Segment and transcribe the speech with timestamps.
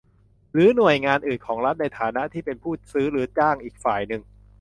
[0.53, 4.21] หรือหน่วยงานอื่นของรัฐในฐานะที่เป็นผู้ซื้อหรือจ้างอีกฝ่ายหนึ่ง